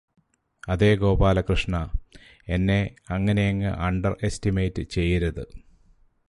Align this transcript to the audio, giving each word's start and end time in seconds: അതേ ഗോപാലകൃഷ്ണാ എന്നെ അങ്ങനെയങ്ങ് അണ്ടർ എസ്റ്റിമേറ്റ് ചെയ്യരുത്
അതേ 0.69 0.95
ഗോപാലകൃഷ്ണാ 0.95 1.81
എന്നെ 2.47 2.79
അങ്ങനെയങ്ങ് 3.09 3.71
അണ്ടർ 3.79 4.15
എസ്റ്റിമേറ്റ് 4.21 4.81
ചെയ്യരുത് 4.89 5.43